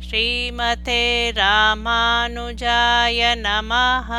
[0.00, 4.10] ஸ்ரீமதே ராமானுஜாய நமஹ.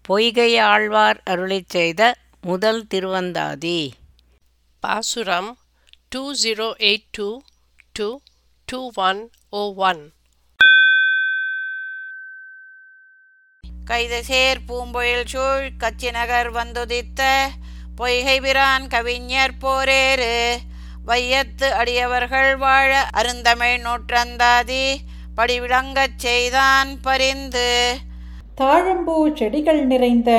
[0.00, 3.90] பொய்கை ஆழ்வார் அருளிச் செய்த முதல் திருவந்தாதி.
[4.80, 5.58] பாசுரம்
[6.08, 7.40] two zero eight two
[7.92, 8.18] two
[8.66, 10.12] two one O one
[13.86, 17.48] கைதசேர் பூம்பொழில் சூழ் கச்சி நகர் வந்துதித்த
[17.96, 20.56] பொய்கை பிரான் கவிஞர் போரேறு.
[21.10, 24.84] வையத்து அடியவர்கள் வாழ அருந்தமிழ் நூற்றந்தாதி
[25.36, 27.68] படிவிளங்கச் செய்தான் பரிந்து.
[28.60, 30.30] தாழம்பூ செடிகள் நிறைந்த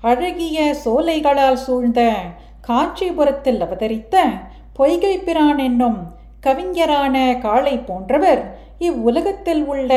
[0.00, 2.00] அழகிய சோலைகளால் சூழ்ந்த
[2.68, 4.16] காஞ்சிபுரத்தில் அவதரித்த
[4.78, 6.00] பொய்கை பிரான் என்னும்
[6.40, 8.42] கவிஞரான காளை போன்றவர்
[8.78, 9.92] இவ்வுலகத்தில் உள்ள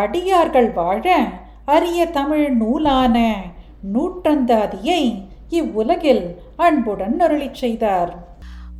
[0.00, 1.04] அடியார்கள் வாழ
[1.74, 3.16] அரிய தமிழ் நூலான
[3.94, 5.02] நூற்றந்தாதியை
[5.50, 6.24] இவ்வுலகில்
[6.56, 8.12] அன்புடன் அருளிச் செய்தார்.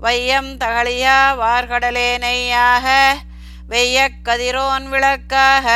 [0.00, 2.86] வையம் தகழியா வார்கடலே நெய்யாக
[3.68, 5.68] வெய்யக் கதிரோன் விளக்காக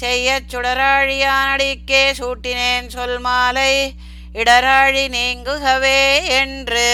[0.00, 3.94] செய்யச் சுடராழியானடிக்கே சூட்டினேன் சொல் மாலை
[4.32, 6.88] இடராழி நீங்குகவே என்று.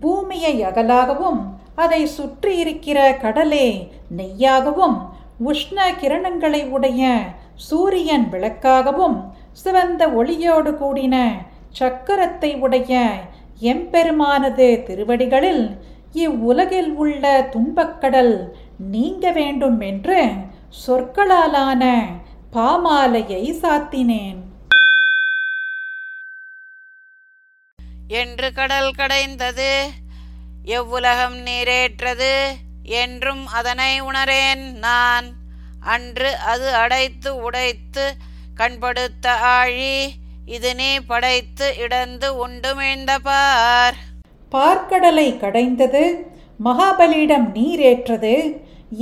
[0.00, 1.40] பூமியை அகலாகவும்
[1.74, 3.68] அதை சுற்றி இருக்கிற கடலே
[4.16, 4.98] நெய்யாகவும்
[5.44, 7.04] உஷ்ண கிரணங்களை உடைய
[7.56, 9.16] சூரியன் விளக்காகவும்
[9.52, 11.16] சிவந்த ஒளியோடு கூடின
[11.78, 12.92] சக்கரத்தை உடைய
[13.64, 15.64] எம்பெருமானது திருவடிகளில்
[16.12, 18.34] இவ்வுலகில் உள்ள துன்பக்கடல்
[18.92, 20.18] நீங்க வேண்டும் என்று
[20.86, 21.82] சொற்களாலான
[22.52, 24.40] பாமாலையை சாத்தினேன்.
[28.08, 29.72] என்று கடல் கடைந்தது
[30.64, 32.34] எவ்வுலகம் நீரேற்றது
[32.82, 35.28] என்றும் அதனை உணரேன் நான்.
[35.80, 38.04] அன்று அது அடைத்து உடைத்து
[38.56, 39.96] கண்படுத்த ஆழி
[40.52, 43.96] இது நீ படைத்து இடந்து உண்டுமிழ்ந்த பார்
[44.52, 46.02] பார்க்கடலை கடைந்தது
[46.64, 48.32] மகாபலியிடம் நீரேற்றது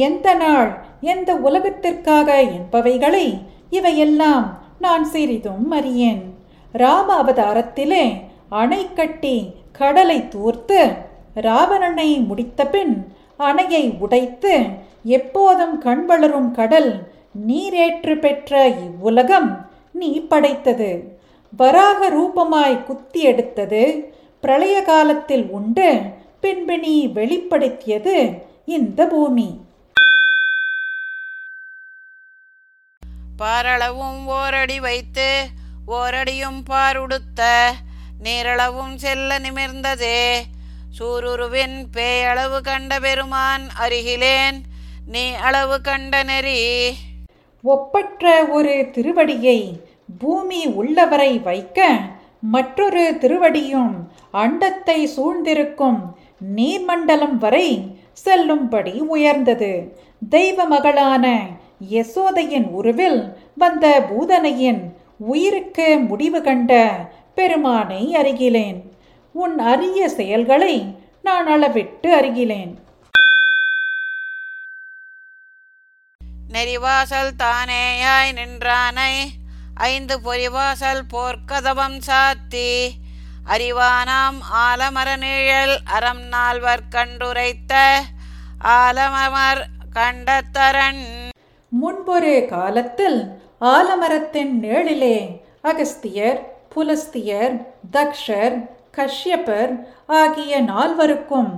[0.07, 0.71] எந்த நாள்
[1.01, 3.27] எந்த உலகத்திற்காக என்பவைகளை
[3.71, 4.47] இவையெல்லாம்
[4.79, 6.23] நான் சிறிதும் அறியேன்.
[6.73, 8.05] ராம அவதாரத்திலே
[8.49, 9.37] அணை கட்டி
[9.73, 10.81] கடலை தூர்த்து
[11.35, 12.95] ராவணனை முடித்தபின்
[13.39, 14.55] அணையை உடைத்து
[15.19, 16.93] எப்போதும் கண் வளரும் கடல்
[17.47, 19.51] நீரேற்று பெற்ற இவ்வுலகம்
[19.93, 20.91] நீ படைத்தது.
[21.57, 23.83] வராக ரூபமாய் குத்தி எடுத்தது
[24.41, 26.01] பிரளய காலத்தில் உண்டு
[26.41, 29.49] பின்பு நீ வெளிப்படுத்தியது இந்த பூமி.
[33.37, 35.47] பாரளவும் ஓரடி வைத்து
[35.89, 37.71] ஓரடியும் பாருடுத்த
[38.25, 40.43] நீரளவும் செல்ல நிமிர்ந்ததே.
[40.99, 44.59] சூருருவின் பேயளவு கண்ட பெருமான் அருகிலேன்
[45.07, 46.95] நீ அளவு கண்ட நெறி.
[47.63, 49.59] ஒப்பற்ற ஒரு திருவடியை
[50.23, 51.89] பூமி உள்ளவரை வைக்க
[52.55, 53.93] மற்றொரு திருவடியும்
[54.43, 56.01] அண்டத்தை சூழ்ந்திருக்கும்
[56.57, 57.69] நீர்மண்டலம் வரை
[58.25, 59.73] செல்லும்படி உயர்ந்தது.
[60.35, 61.27] தெய்வ மகளான
[61.91, 63.21] யசோதையின் உருவில்
[63.63, 64.83] வந்த பூதனையின்
[65.31, 66.73] உயிருக்கு முடிவு கண்ட
[67.39, 68.79] பெருமானை அறிகிலேன்.
[69.35, 70.77] உன் அரிய செயல்களை
[71.27, 72.73] நான் அளவிட்டு அறிகிலேன்.
[76.55, 79.13] நெறிவாசல் தானேயாய் நின்றானை?
[79.91, 82.71] ஐந்து பொறிவாசல் போர்க்கதவம் சாத்தி.
[83.53, 87.73] அறிவானாம் ஆலமர நிழல் அறம் நால்வர் கண்டுரைத்த
[88.81, 89.63] ஆலமர்
[89.97, 91.03] கண்டத்தரன்.
[91.73, 93.19] முன்பொரு காலத்தில்
[93.75, 95.17] ஆலமரத்தின் நிழலிலே
[95.71, 96.41] அகஸ்தியர்
[96.75, 97.57] புலஸ்தியர்
[97.97, 98.57] தக்ஷர்
[98.97, 99.73] கஷ்யப்பர்
[100.21, 101.53] ஆகிய நால்வருக்கும்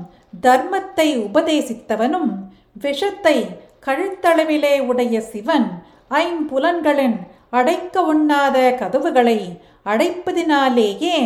[0.47, 2.31] தர்மத்தை உபதேசித்தவனும்
[2.85, 3.37] விஷத்தை
[3.87, 5.69] கழுத்தளவிலே உடைய சிவன்
[6.23, 7.17] ஐம்புலன்களின்
[7.55, 9.39] அடைக்க உண்ணாத கதவுகளை
[9.85, 11.19] அடைப்பதினாலேயே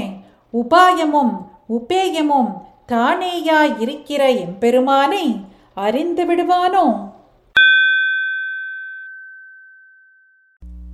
[0.53, 1.35] உபாயமும்
[1.77, 2.51] உபேயமும்
[2.89, 5.27] தானேயாயிருக்கிற எம்பெருமானை
[5.75, 6.87] அறிந்து விடுவானோ?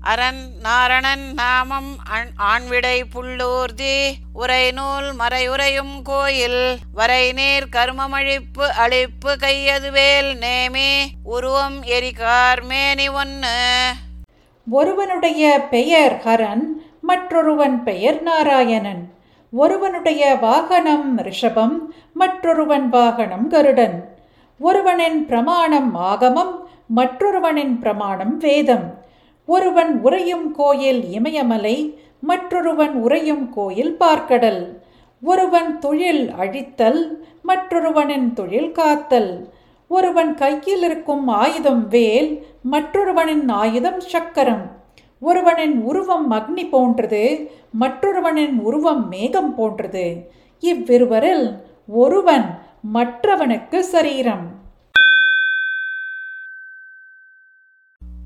[0.02, 3.96] அரண் நாரணன் நாமம் அண் ஆண்விடை புள்ளூர்தி
[4.34, 6.62] உரைநூல் மறையுறையும் கோயில்
[6.96, 10.90] வரைநீர் கருமமழிப்பு அழிப்பு கையதுவேல் நேமே
[11.24, 13.56] உருவம் எரிகார் மேனி ஒன்னு.
[14.70, 16.64] ஒருவனுடைய பெயர் ஹரன்
[17.00, 19.12] மற்றொருவன் பெயர் நாராயணன்.
[19.52, 21.78] ஒருவனுடைய வாகனம் ரிஷபம்
[22.14, 24.08] மற்றொருவன் வாகனம் கருடன்.
[24.60, 26.66] ஒருவனின் பிரமாணம் ஆகமம்
[26.96, 28.94] மற்றொருவனின் பிரமாணம் வேதம்.
[29.46, 34.78] ஒருவன் உறையும் கோயில் இமயமலை மற்றொருவன் உறையும் கோயில் பார்க்கடல்.
[35.22, 39.53] ஒருவன் தொழில் அழித்தல் மற்றொருவனின் தொழில் காத்தல்.
[39.96, 42.30] ஒருவன் கையில் இருக்கும் ஆயுதம் வேல்
[42.72, 44.64] மற்றொருவனின் ஆயுதம் சக்கரம்.
[45.20, 47.22] ஒருவனின் உருவம் அக்னி போன்றது
[47.80, 50.06] மற்றொருவனின் உருவம் மேகம் போன்றது.
[50.60, 51.46] இவ்விருவரில்
[51.86, 52.46] ஒருவன்
[52.94, 54.46] மற்றவனுக்கு சரீரம்.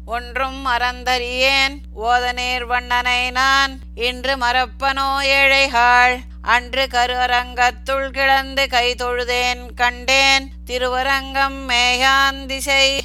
[0.08, 1.75] ஒன்றும் மறந்தறியேன்.
[1.94, 3.78] ஓதநேர் வண்ணனை நான்.
[3.94, 6.16] இன்று மறப்பனோ ஏழைகாள்.
[6.43, 10.49] அன்று கருவரங்கத்துள் கிடந்து கை தொழுதேன் கண்டேன்.
[10.64, 13.00] திருவரங்கம் மேயான் திசை.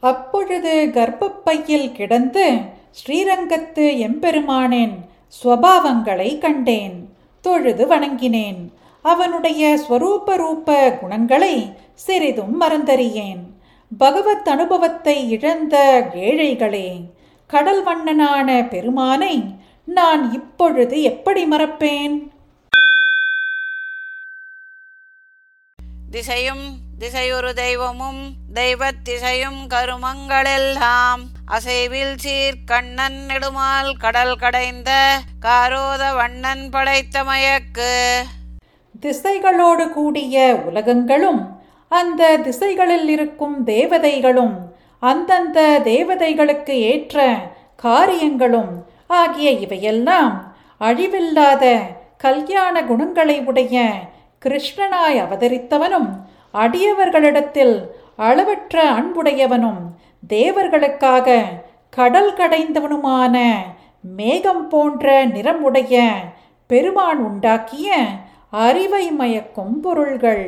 [0.00, 2.58] அப்பொழுது கர்ப்பப்பையில் கிடந்து
[2.90, 5.10] ஸ்ரீரங்கத்து எம்பெருமானேன்
[5.42, 7.16] ஸ்வபாவங்களை கண்டேன்.
[7.40, 8.62] தொழுது வணங்கினேன்.
[9.02, 13.42] அவனுடைய ஸ்வரூப ரூப குணங்களை சிறிதும் மறந்தறியேன்.
[13.98, 17.04] பகவத் அனுபவத்தை இழந்த ஏழைகளே
[17.46, 19.44] கடல் வண்ணனான பெருமானை
[19.84, 22.28] நான் இப்பொழுது எப்படி மறப்பேன்?
[26.10, 37.24] திசையும் திசையொரு தெய்வமும் தெய்வத் திசையும் கருமங்களெல்லாம் அசைவில் சீர் கண்ணன் நெடுமால் கடல் கடைந்த காரோத வண்ணன் படைத்த
[37.24, 38.22] மயக்கு.
[39.00, 41.55] திசைகளோடு கூடிய உலகங்களும்
[41.88, 44.56] அந்த திசைகளில் இருக்கும் தேவதைகளும்
[44.98, 47.26] அந்தந்த தேவதைகளுக்கு ஏற்ற
[47.76, 48.72] காரியங்களும்
[49.06, 51.64] ஆகிய இவையெல்லாம் அழிவில்லாத
[52.16, 53.84] கல்யாண குணங்களை உடைய
[54.44, 56.10] கிருஷ்ணனாய் அவதரித்தவனும்
[56.54, 57.76] அடியவர்களிடத்தில்
[58.16, 59.82] அளவற்ற அன்புடையவனும்
[60.28, 61.38] தேவர்களுக்காக
[61.90, 63.36] கடல் கடைந்தவனுமான
[64.16, 66.04] மேகம் போன்ற நிறமுடைய
[66.66, 67.88] பெருமான் உண்டாக்கிய
[68.50, 70.46] அறிவை மயக்கும் பொருள்கள்.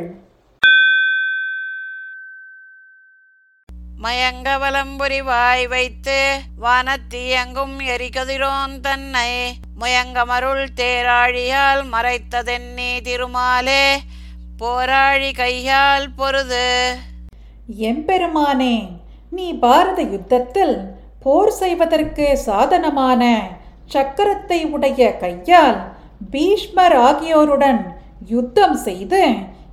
[3.98, 6.18] மயங்கவலம் வலம்புரி வாய் வைத்து
[6.62, 9.30] வானத்தியங்கும் எரிகதிரோன் தன்னை
[9.80, 13.98] முயங்கமருள் தேராழியால் மறைத்ததென்னே திருமாலே
[14.58, 16.96] போராழி கையால் பொருது.
[17.66, 18.88] எம்பெருமானே
[19.30, 20.76] நீ பாரத யுத்தத்தில்
[21.20, 23.22] போர் செய்வதற்கு சாதனமான
[23.94, 25.92] சக்கரத்தை உடைய கையால்
[26.30, 27.96] பீஷ்மர் ஆகியோருடன்
[28.28, 29.22] யுத்தம் செய்து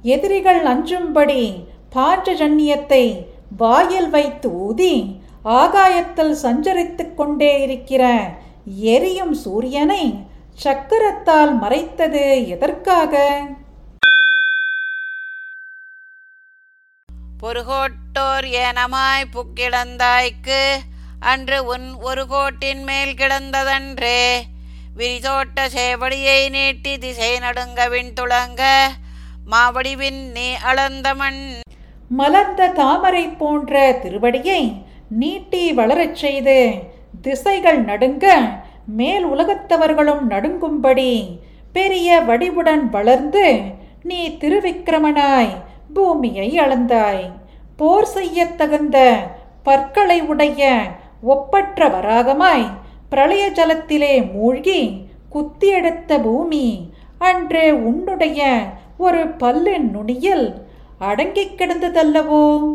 [0.04, 1.64] எதிரிகள் அஞ்சும்படி
[1.96, 8.04] பாஞ்சஜன்யத்தை வாயில் வைத்து ஊதி ஆகாயத்தில் சஞ்சரித்துக் கொண்டே இருக்கிற
[8.66, 10.14] எரியும் சூரியனை
[10.64, 13.42] சக்கரத்தால் மறைத்தது எதற்காக?
[17.40, 20.76] பொறுகோட்டோர் ஏனமாய் புக்கிடந்தாய்க்கு
[21.20, 24.42] அன்று உன் ஒரு கோட்டின் மேல் கிடந்ததன்றே.
[24.98, 28.62] விரிதோட்ட சேவடியை நீட்டி திசை நடுங்க விண்துளங்க
[29.46, 31.60] மாவடிவின் நீ அளந்த மண்
[32.10, 34.74] மலர்ந்த தாமரை போன்ற திருவடியை
[35.10, 36.74] நீட்டி வளரச் செய்து
[37.22, 38.38] திசைகள் நடுங்க
[38.88, 41.40] மேல் உலகத்தவர்களும் நடுங்கும்படி
[41.74, 43.62] பெரிய வடிவுடன் வளர்ந்து
[44.04, 45.56] நீ திருவிக்கிரமனாய்
[45.94, 47.32] பூமியை அளந்தாய்.
[47.76, 49.18] போர் செய்யத் தகுந்த
[49.64, 50.78] பற்களை உடைய
[51.22, 52.68] ஒப்பற்ற வராகமாய்
[53.10, 55.02] பிரளய ஜலத்திலே மூழ்கி
[55.32, 58.64] குத்தியெடுத்த பூமி அன்று உன்னுடைய
[58.98, 60.65] ஒரு பல்லின் நுனியில்
[61.00, 62.68] அடங்கிக் கிடந்ததல்லவோ?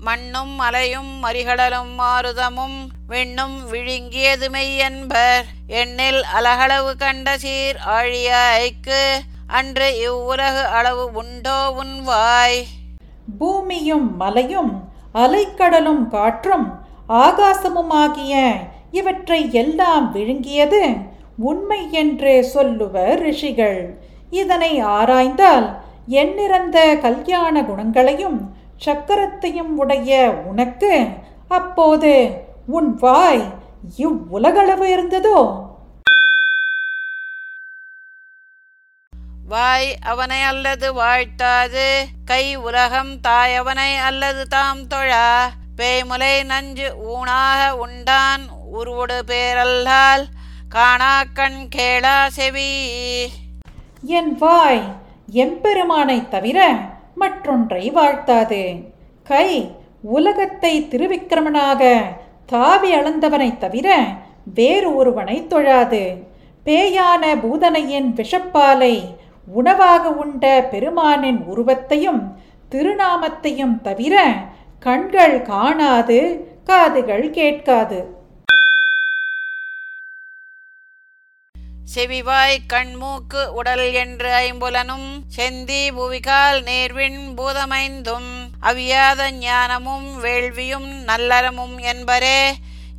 [0.00, 11.12] மண்ணும் மலையும் மறிகடலும் மாருதமும் விண்ணும் விழுங்கியது மெய்யன்பர் எண்ணில் அலகளவு கண்ட சீர் ஆழியாய்க்கு அன்று இவ்வுலகு அளவு
[11.12, 12.66] உண்டோ உன் வாய்?
[13.38, 18.54] பூமியும் மலையும் அலைக்கடலும் காற்றும் ஆகாசமுமாகிய
[18.90, 20.96] இவற்றை எல்லாம் விழுங்கியது
[21.36, 23.98] உண்மை என்று சொல்லுவர் ரிஷிகள்.
[24.30, 28.54] இதனை ஆராய்ந்தால் எண்ணிறந்த கல்யாண குணங்களையும்
[28.84, 31.06] சக்கரத்தையும் உடைய உனக்கு
[31.48, 33.42] அப்போது உன் வாய்
[33.98, 35.66] இவ்வுலகளவு இருந்ததோ?
[39.48, 45.48] வாய் அவனை அல்லது வாழ்த்தாது கை உலகம் தாயவனை அல்லது தாம் தொழா.
[45.76, 48.42] பேய்முலை நஞ்சு ஊனாக உண்டான்
[48.72, 50.24] உருவடு பேரல்லால்
[50.74, 52.72] காணாக்கண் கேளா செவி.
[54.02, 54.82] என் வாய்
[55.32, 56.74] எம்பெருமானைத் தவிர
[57.14, 58.84] மற்றொன்றை வாழ்த்தாது.
[59.24, 62.00] கை உலகத்தை திருவிக்கிரமனாக
[62.46, 64.04] தாவி அளந்தவனை தவிர
[64.54, 66.26] வேறு ஒருவனை தொழாது.
[66.64, 69.02] பேயான பூதனையின் விஷப்பாலை
[69.46, 72.38] உணவாக உண்ட பெருமானின் உருவத்தையும்
[72.70, 74.34] திருநாமத்தையும் தவிர
[74.80, 78.17] கண்கள் காணாது காதுகள் கேட்காது.
[81.98, 88.28] செவிவாய் கண்மூக்கு உடல் என்று ஐம்புலனும் செந்தி புவிகால் நேர்வின் பூதமைந்தும்
[88.62, 92.38] அவியாத ஞானமும் வேள்வியும் நல்லறமும் என்பரே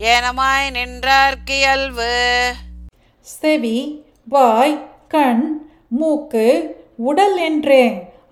[0.05, 2.11] ஏனமாய் நின்றார்கியல்வு
[3.27, 3.77] செவி
[4.27, 4.75] வாய்
[5.07, 5.45] கண்
[5.91, 6.45] மூக்கு
[7.03, 7.81] உடல் என்று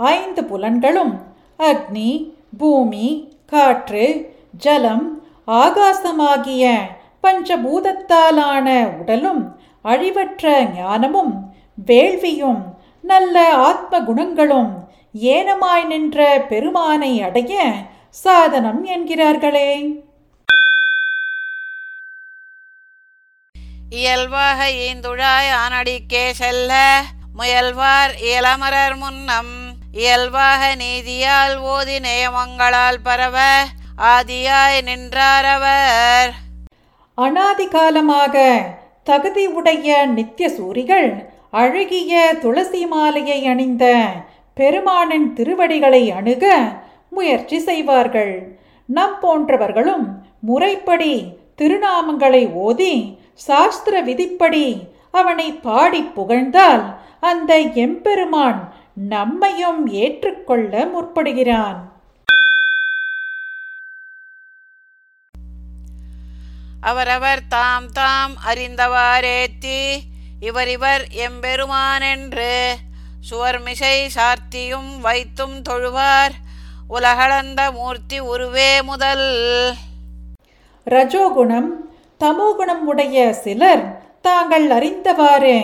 [0.09, 1.15] ஐந்து புலன்களும்
[1.63, 2.11] அக்னி
[2.57, 3.07] பூமி
[3.45, 4.05] காற்று
[4.57, 5.07] ஜலம்
[5.57, 6.65] ஆகாசமாகிய
[7.23, 9.43] பஞ்சபூதத்தாலான உடலும்
[9.85, 11.33] அழிவற்ற ஞானமும்
[11.85, 12.61] வேள்வியும்
[13.01, 14.71] நல்ல ஆத்ம குணங்களும்
[15.13, 17.73] ஏனமாய் நின்ற பெருமானை அடைய
[18.09, 19.71] சாதனம் என்கிறார்களே.
[23.89, 27.01] இயல்பாக ஈந்துழாய் ஆனடிக்கே செல்ல
[27.37, 29.53] முயல்வார் இளமரர் முன்னம்.
[29.91, 33.37] இயல்பாக நீதியால் ஓதி நேயமங்களால் பரவ
[33.97, 36.33] ஆதியாய் நின்றாரவர்
[37.13, 38.35] அனாதி காலமாக
[39.09, 41.09] தகுதி உடைய நித்திய சூரிகள்
[41.61, 43.85] அழகிய துளசி மாலையை அணிந்த
[44.57, 46.45] பெருமானின் திருவடிகளை அணுக
[47.15, 48.33] முயற்சி செய்வார்கள்.
[48.89, 50.05] நம் போன்றவர்களும்
[50.49, 51.13] முறைப்படி
[51.59, 52.93] திருநாமங்களை ஓதி
[53.47, 54.67] சாஸ்திர விதிப்படி
[55.19, 56.85] அவனை பாடி புகழ்ந்தால்
[57.29, 57.51] அந்த
[57.85, 58.59] எம்பெருமான்
[59.13, 61.79] நம்மையும் ஏற்றுக்கொள்ள முற்படுகிறான்.
[66.89, 69.81] அவரவர் தாம் தாம் அறிந்தவாறேத்தி.
[70.39, 72.53] இவர் இவர் எம்பெருமானென்று
[73.29, 76.35] சுவர்மிசை சார்த்தியும் வைத்தும் தொழுவார்.
[76.87, 79.27] உலகளந்த மூர்த்தி உருவே முதல்.
[80.89, 81.69] ரஜோகுணம்
[82.19, 83.83] தமோகுணம் உடைய சிலர்
[84.21, 85.57] தாங்கள் அறிந்தவாறு.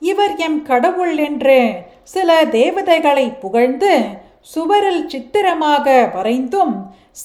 [0.00, 1.58] இவர் எம் கடவுள் என்று
[2.04, 4.04] சில தேவதைகளை புகழ்ந்து
[4.42, 6.74] சுவரில் சித்திரமாக வரைந்தும்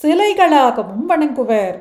[0.01, 1.77] சிலைகளாகவும் வணங்குவர்.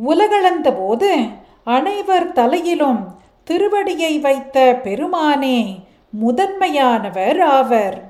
[0.00, 1.26] உலகளந்த போது
[1.64, 5.84] அனைவர் தலையிலும் திருவடியை வைத்த பெருமானே
[6.22, 8.08] முதன்மையானவர் ஆவர்.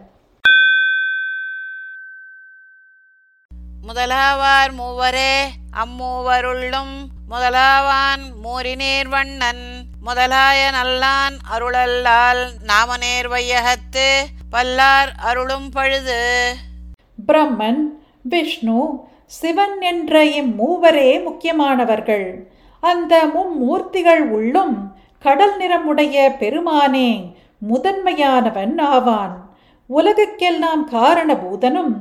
[3.86, 6.94] முதலாவார் மூவரே அம்மூவருள்ளும்
[7.30, 9.64] முதலாவான் மூரிநேர் வண்ணன்
[10.06, 16.54] முதலாய நல்லான் அருளல்லால் நாமநேர் வையகத்து பல்லார் அருளும் பழுது.
[17.26, 17.82] பிரம்மன்
[18.22, 22.46] விஷ்ணு சிவன் என்ற இம்மூவரே முக்கியமானவர்கள்.
[22.80, 29.50] அந்த மும்மூர்த்திகள் உள்ளும் கடல் நிறமுடைய பெருமானே முதன்மையானவன் ஆவான்.
[29.96, 31.92] உலகுக்கெல்லாம் காரணபூதனும்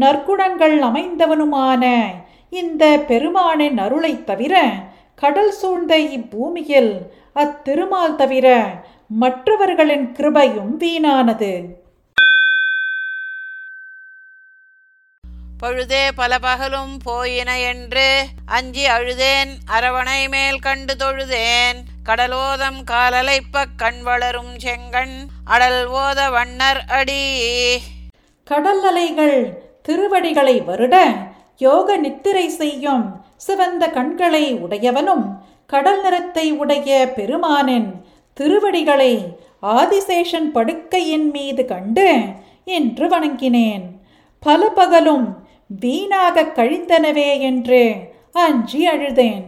[0.00, 2.04] நற்குணங்கள் அமைந்தவனுமான
[2.50, 4.68] இந்த பெருமானின் அருளைத் தவிர
[5.14, 6.92] கடல் சூழ்ந்த இப்பூமியில்
[7.34, 8.66] அத்திருமால் தவிர
[9.08, 11.75] மற்றவர்களின் கிருபையும் வீணானது.
[15.66, 21.78] பொழுதே பல பகலும் போயின என்று அஞ்சி அழுதேன் அரவணை மேல் கண்டு தொழுதேன்.
[22.04, 27.24] கடலோதம் காலலைப்பக் கண் வளரும் செங்கண் அடல் ஓத வண்ணர் அடி.
[28.44, 31.16] கடல் அலைகள் திருவடிகளை வருட
[31.58, 35.26] யோக நித்திரை செய்யும் சிவந்த கண்களை உடையவனும்
[35.66, 38.04] கடல் நிறத்தை உடைய பெருமானின்
[38.34, 42.18] திருவடிகளை ஆதிசேஷன் படுக்கையின் மீது கண்டு
[42.64, 43.82] என்று வணங்கினேன்.
[44.38, 47.94] பல பகலும் வீணாக கழிந்தனவே என்று
[48.32, 49.44] அஞ்சி அழுதேன்.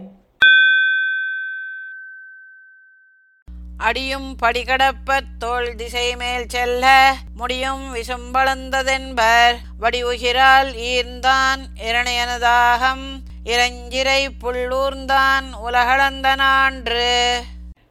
[3.78, 13.06] அடியும் படிகடப்பத் தோள் திசை மேல் செல்ல முடியும் விசும்பளந்ததென்பர் வடிவுகிரால் ஈர்ந்தான் இரணையனதாகம்
[13.44, 17.40] இளஞ்சிறை புள்ளூர்ந்தான் உலகளந்த நான்று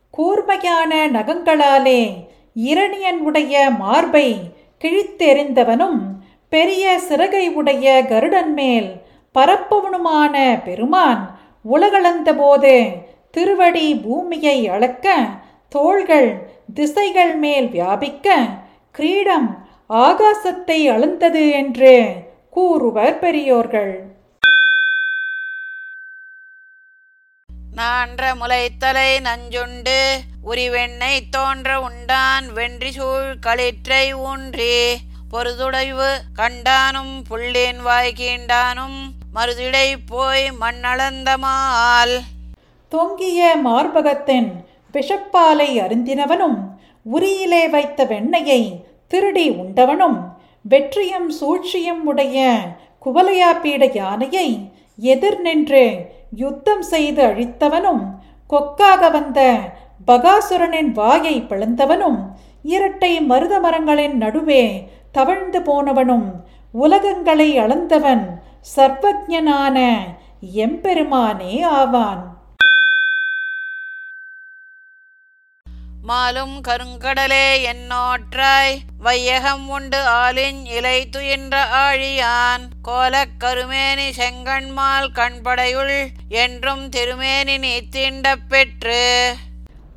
[0.09, 2.01] கூர்மையான நகங்களாலே
[2.53, 4.51] இரணியன் உடைய மார்பை
[4.83, 5.99] கிழித்தெறிந்தவனும்
[6.51, 8.89] பெரிய சிறகை உடைய கருடன் மேல்
[9.35, 11.23] பரப்பவனுமான பெருமான்
[11.61, 12.75] உலகளந்த போது
[13.31, 15.15] திருவடி பூமியை அளக்க
[15.69, 16.29] தோள்கள்
[16.73, 18.37] திசைகள் மேல் வியாபிக்க
[18.91, 19.49] கிரீடம்
[19.89, 21.93] ஆகாசத்தை அளந்தது என்று
[22.49, 23.93] கூறுவர் பெரியோர்கள்.
[27.75, 29.99] நான்ற முளைத்தலை நஞ்சுண்டு
[30.45, 34.75] உரிவெண்ணை தோன்ற உண்டான் வென்றி சூழ் களிற்றை ஊன்றி
[35.27, 38.97] பொருதுடைவு கண்டானும் புள்ளேன் வாய் கீண்டானும்
[39.33, 42.15] மருதிடை போய் மண்ணளந்தமால்
[42.91, 44.49] தொங்கிய மார்பகத்தின்
[44.93, 46.57] விஷப்பாலை அருந்தினவனும்
[47.05, 48.61] உரியிலே வைத்த வெண்ணையை
[49.11, 50.17] திருடி உண்டவனும்
[50.65, 52.37] வெற்றியும் சூழ்ச்சியும் உடைய
[53.05, 54.47] குவலையாப்பீட யானையை
[55.07, 55.85] எதிர் நின்று
[56.35, 58.03] யுத்தம் செய்து அழித்தவனும்
[58.49, 59.39] கொக்காக வந்த
[60.07, 62.19] பகாசுரனின் வாயை பிளந்தவனும்
[62.65, 64.63] இரட்டை மருத மரங்களின் நடுவே
[65.17, 66.31] தவழ்ந்து போனவனும்
[66.81, 68.41] உலகங்களை அளந்தவன்
[68.75, 69.97] சர்வஜனான
[70.55, 72.37] எம்பெருமானே ஆவான்.
[76.07, 78.77] மாலும் கருங்கடலே என்னோற்றாய்?
[78.97, 82.69] வையகம் உண்டு ஆலின் இலை துயின்ற ஆழியான்.
[82.81, 89.35] கோலக் கருமேனி செங்கண்மால் கண்படையுள் என்றும் திருமேனி நீ தீண்டப் பெற்று.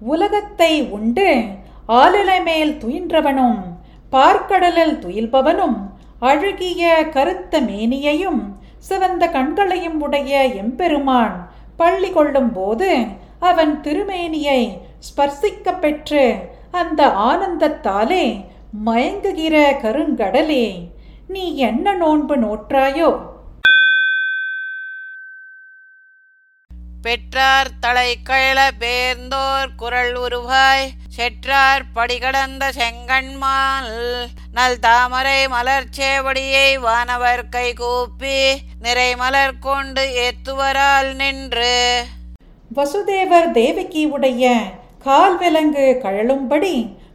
[0.00, 1.44] உலகத்தை உண்டு
[1.88, 3.69] ஆலிலை மேல் துயின்றவனும்
[4.12, 5.78] பார்க்கடலில் துயில்பவனும்
[6.20, 8.40] அழகிய கருத்த மேனியையும்
[8.78, 12.90] சிவந்த கண்களையும் உடைய எம்பெருமான் பள்ளி கொள்ளும் போது
[13.40, 14.60] அவன் திருமேனியை
[14.98, 16.24] ஸ்பர்சிக்க பெற்று
[16.70, 18.24] அந்த ஆனந்தத்தாலே
[18.86, 20.64] மயங்குகிற கருங்கடலே
[21.28, 23.10] நீ என்ன நோன்பு நோற்றாயோ?
[27.02, 30.86] பெற்றார் தலை கழல பேர்ந்தோர் குரல் உருவாய்.
[31.20, 33.96] செற்றார் படிகடந்த செங்கண்மால்
[34.52, 41.74] நல் தாமரை மலர்ச்சேவடியை வானவர் கை கூப்பி நிறை மலர் கொண்டு ஏத்துவரால் நின்று.
[42.76, 44.54] வசுதேவர் தேவகி உடைய
[44.98, 46.74] கால் விலங்கு கழலும்படி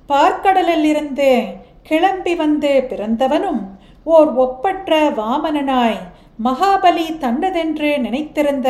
[0.10, 1.32] பார்க்கடலிலிருந்து
[1.84, 3.62] கிளம்பி வந்து பிறந்தவனும்
[4.04, 6.00] ஓர் ஒப்பற்ற வாமனனாய்
[6.44, 8.70] மகாபலி தன்னதென்று நினைத்திருந்த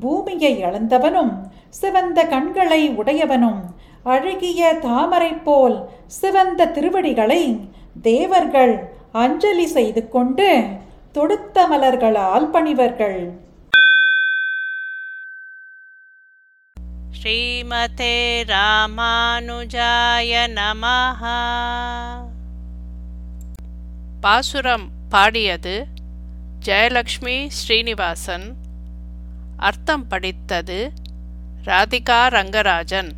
[0.00, 1.34] பூமியை அளந்தவனும்
[1.70, 3.62] சிவந்த கண்களை உடையவனும்
[4.06, 7.60] அழகிய தாமரை போல் சிவந்த திருவடிகளை
[8.02, 10.66] தேவர்கள் அஞ்சலி செய்து கொண்டு
[11.12, 13.32] தொடுத்த மலர்களால் பணிவர்கள்.
[17.22, 21.26] ஸ்ரீமதே ராமானுஜாய நமஹ.
[24.20, 25.86] பாசுரம் பாடியது
[26.66, 28.56] ஜெயலக்ஷ்மி ஸ்ரீனிவாசன்.
[29.56, 30.92] அர்த்தம் படித்தது
[31.64, 33.12] ராதிகா ரங்கராஜன்.